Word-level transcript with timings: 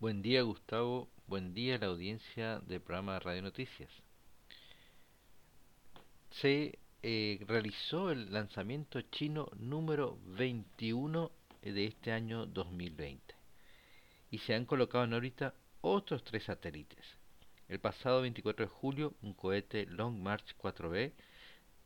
Buen 0.00 0.22
día 0.22 0.40
Gustavo, 0.40 1.10
buen 1.26 1.52
día 1.52 1.76
la 1.76 1.88
audiencia 1.88 2.60
del 2.60 2.80
programa 2.80 3.12
de 3.12 3.20
Radio 3.20 3.42
Noticias. 3.42 3.90
Se 6.30 6.78
eh, 7.02 7.38
realizó 7.46 8.10
el 8.10 8.32
lanzamiento 8.32 9.02
chino 9.02 9.50
número 9.58 10.18
21 10.24 11.30
de 11.60 11.84
este 11.84 12.12
año 12.12 12.46
2020 12.46 13.34
y 14.30 14.38
se 14.38 14.54
han 14.54 14.64
colocado 14.64 15.04
en 15.04 15.12
órbita 15.12 15.52
otros 15.82 16.24
tres 16.24 16.44
satélites. 16.44 17.04
El 17.68 17.78
pasado 17.78 18.22
24 18.22 18.64
de 18.64 18.70
julio, 18.70 19.12
un 19.20 19.34
cohete 19.34 19.84
Long 19.84 20.16
March 20.18 20.56
4B 20.56 21.12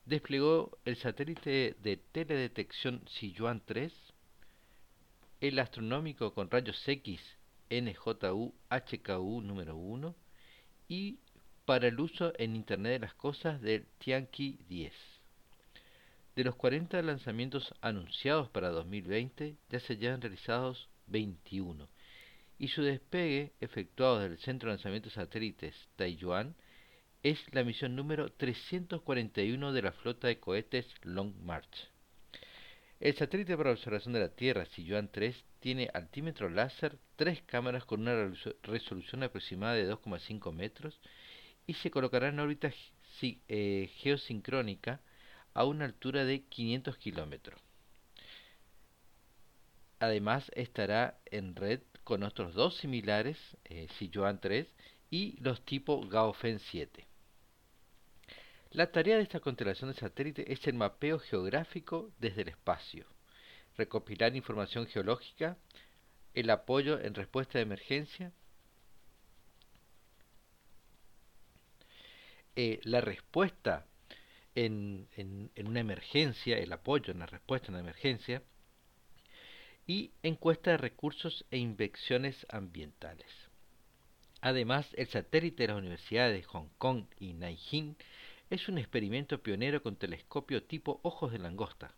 desplegó 0.04 0.78
el 0.84 0.94
satélite 0.98 1.74
de 1.82 1.96
teledetección 2.12 3.02
Sichuan 3.08 3.60
3, 3.66 3.92
el 5.40 5.58
astronómico 5.58 6.32
con 6.32 6.48
rayos 6.48 6.80
X 6.86 7.20
NJU 7.80 8.54
HKU 8.70 9.41
número 9.43 9.77
1 9.77 10.14
y 10.88 11.19
para 11.64 11.88
el 11.88 11.98
uso 11.98 12.33
en 12.38 12.56
Internet 12.56 12.92
de 12.92 12.98
las 13.06 13.14
Cosas 13.14 13.60
del 13.60 13.87
Tianqi 13.98 14.59
10. 14.69 14.92
De 16.37 16.45
los 16.45 16.56
40 16.56 17.00
lanzamientos 17.02 17.73
anunciados 17.80 18.48
para 18.50 18.70
2020, 18.70 19.56
ya 19.70 19.80
se 19.80 19.97
llevan 19.97 20.20
realizados 20.20 20.88
21 21.06 21.88
y 22.59 22.69
su 22.69 22.83
despegue 22.83 23.52
efectuado 23.60 24.20
desde 24.20 24.34
el 24.34 24.41
Centro 24.41 24.69
de 24.69 24.77
Lanzamiento 24.77 25.09
de 25.09 25.14
Satélites 25.14 25.75
Taiyuan 25.97 26.55
es 27.22 27.38
la 27.55 27.64
misión 27.64 27.97
número 27.97 28.30
341 28.33 29.72
de 29.72 29.83
la 29.83 29.92
flota 29.92 30.28
de 30.28 30.38
cohetes 30.38 30.86
Long 31.02 31.34
March. 31.42 31.94
El 33.04 33.14
satélite 33.16 33.54
para 33.54 33.70
observación 33.70 34.14
de 34.14 34.20
la 34.20 34.30
Tierra, 34.30 34.64
Sichuan 34.64 35.10
3, 35.12 35.44
tiene 35.60 35.90
altímetro 35.92 36.48
láser, 36.48 36.96
tres 37.16 37.42
cámaras 37.42 37.84
con 37.84 38.00
una 38.00 38.32
resolución 38.62 39.22
aproximada 39.22 39.74
de 39.74 39.92
2,5 39.92 40.50
metros 40.54 40.98
y 41.66 41.74
se 41.74 41.91
colocará 41.91 42.28
en 42.28 42.41
órbita 42.41 42.72
eh, 43.20 43.91
geosincrónica 43.96 45.02
a 45.52 45.66
una 45.66 45.84
altura 45.84 46.24
de 46.24 46.44
500 46.44 46.96
kilómetros. 46.96 47.61
Además 49.98 50.50
estará 50.55 51.18
en 51.27 51.56
red 51.56 51.80
con 52.05 52.22
otros 52.22 52.55
dos 52.55 52.78
similares, 52.78 53.36
eh, 53.66 53.86
Sichuan 53.98 54.41
3 54.41 54.66
y 55.11 55.36
los 55.42 55.62
tipos 55.66 56.08
Gaofen 56.08 56.58
7. 56.58 57.06
La 58.75 58.91
tarea 58.91 59.17
de 59.17 59.22
esta 59.22 59.39
constelación 59.39 59.92
de 59.92 59.97
satélites 59.97 60.47
es 60.48 60.67
el 60.67 60.75
mapeo 60.75 61.20
geográfico 61.20 62.11
desde 62.19 62.42
el 62.42 62.48
espacio, 62.48 63.06
recopilar 63.77 64.34
información 64.34 64.89
geológica, 64.89 65.56
el 66.34 66.50
apoyo 66.50 66.98
en 66.98 67.14
respuesta 67.14 67.58
de 67.58 67.62
emergencia, 67.62 68.33
eh, 72.56 72.80
la 72.83 73.00
respuesta 73.00 73.86
en, 74.56 75.06
en, 75.14 75.69
una 75.69 75.78
emergencia, 75.78 76.58
el 76.58 76.72
apoyo 76.72 77.12
en 77.12 77.20
la 77.20 77.27
respuesta 77.27 77.69
en 77.69 77.75
la 77.75 77.80
emergencia, 77.80 78.42
y 79.86 80.11
encuesta 80.25 80.72
de 80.72 80.78
recursos 80.78 81.47
e 81.52 81.58
inspecciones 81.58 82.45
ambientales. 82.48 83.30
Además, 84.41 84.89
el 84.95 85.06
satélite 85.06 85.62
de 85.62 85.69
las 85.69 85.78
universidades 85.78 86.34
de 86.34 86.42
Hong 86.42 86.70
Kong 86.77 87.05
y 87.20 87.34
Nanjing 87.34 87.97
es 88.55 88.69
un 88.69 88.78
experimento 88.78 89.42
pionero 89.42 89.83
con 89.83 89.97
telescopio 89.97 90.62
tipo 90.62 91.00
ojos 91.02 91.33
de 91.33 91.41
langosta 91.41 91.92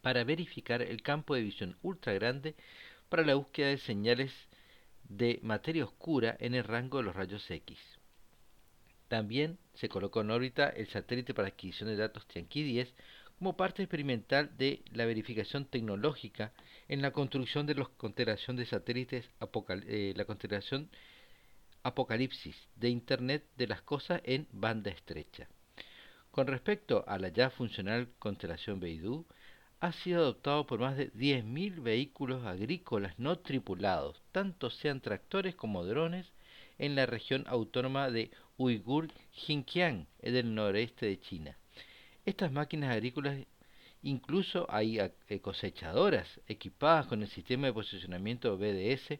para 0.00 0.24
verificar 0.24 0.80
el 0.80 1.02
campo 1.02 1.34
de 1.34 1.42
visión 1.42 1.76
ultra 1.82 2.14
grande 2.14 2.54
para 3.10 3.22
la 3.22 3.34
búsqueda 3.34 3.68
de 3.68 3.76
señales 3.76 4.32
de 5.10 5.40
materia 5.42 5.84
oscura 5.84 6.34
en 6.40 6.54
el 6.54 6.64
rango 6.64 6.98
de 6.98 7.04
los 7.04 7.14
rayos 7.14 7.50
X. 7.50 7.78
También 9.08 9.58
se 9.74 9.90
colocó 9.90 10.22
en 10.22 10.30
órbita 10.30 10.70
el 10.70 10.88
satélite 10.88 11.34
para 11.34 11.48
adquisición 11.48 11.90
de 11.90 11.96
datos 11.96 12.26
Tianqi 12.28 12.62
10 12.62 12.94
como 13.38 13.56
parte 13.56 13.82
experimental 13.82 14.56
de 14.56 14.82
la 14.92 15.04
verificación 15.04 15.66
tecnológica 15.66 16.54
en 16.88 17.02
la 17.02 17.10
construcción 17.10 17.66
de 17.66 17.74
la 17.74 17.84
constelación 17.84 18.56
de 18.56 18.64
satélites, 18.64 19.28
eh, 19.86 20.14
la 20.16 20.24
constelación 20.24 20.88
Apocalipsis 21.82 22.56
de 22.74 22.88
Internet 22.88 23.44
de 23.56 23.66
las 23.66 23.82
Cosas 23.82 24.22
en 24.24 24.48
banda 24.50 24.90
estrecha. 24.90 25.48
Con 26.30 26.46
respecto 26.46 27.04
a 27.06 27.18
la 27.18 27.28
ya 27.28 27.50
funcional 27.50 28.08
constelación 28.18 28.80
Beidou, 28.80 29.26
ha 29.80 29.92
sido 29.92 30.22
adoptado 30.22 30.66
por 30.66 30.80
más 30.80 30.96
de 30.96 31.12
10.000 31.12 31.82
vehículos 31.82 32.44
agrícolas 32.44 33.18
no 33.18 33.38
tripulados, 33.38 34.20
tanto 34.32 34.70
sean 34.70 35.00
tractores 35.00 35.54
como 35.54 35.84
drones, 35.84 36.26
en 36.78 36.94
la 36.94 37.06
región 37.06 37.44
autónoma 37.48 38.10
de 38.10 38.30
Uigur 38.56 39.08
Xinjiang, 39.32 40.06
en 40.20 40.36
el 40.36 40.54
noreste 40.54 41.06
de 41.06 41.20
China. 41.20 41.56
Estas 42.24 42.52
máquinas 42.52 42.90
agrícolas, 42.90 43.38
incluso 44.02 44.66
hay 44.68 44.98
eh, 45.00 45.40
cosechadoras 45.40 46.40
equipadas 46.46 47.06
con 47.06 47.22
el 47.22 47.28
sistema 47.28 47.66
de 47.66 47.72
posicionamiento 47.72 48.56
BDS, 48.56 49.18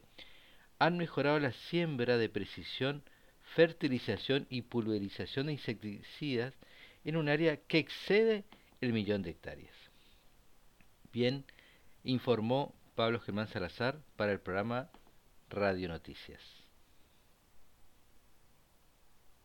han 0.77 0.97
mejorado 0.97 1.39
la 1.39 1.51
siembra 1.51 2.17
de 2.17 2.29
precisión, 2.29 3.03
fertilización 3.55 4.45
y 4.49 4.61
pulverización 4.61 5.47
de 5.47 5.53
insecticidas 5.53 6.53
en 7.03 7.17
un 7.17 7.29
área 7.29 7.57
que 7.57 7.79
excede 7.79 8.43
el 8.81 8.93
millón 8.93 9.21
de 9.21 9.31
hectáreas. 9.31 9.75
Bien, 11.11 11.45
informó 12.03 12.75
Pablo 12.95 13.19
Germán 13.19 13.47
Salazar 13.47 13.99
para 14.15 14.31
el 14.31 14.39
programa 14.39 14.89
Radio 15.49 15.87
Noticias. 15.87 16.68